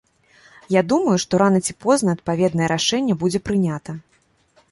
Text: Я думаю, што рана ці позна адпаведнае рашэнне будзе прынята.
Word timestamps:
Я 0.75 0.81
думаю, 0.93 1.13
што 1.23 1.39
рана 1.41 1.59
ці 1.67 1.75
позна 1.85 2.09
адпаведнае 2.17 2.67
рашэнне 2.73 3.13
будзе 3.25 3.39
прынята. 3.51 3.91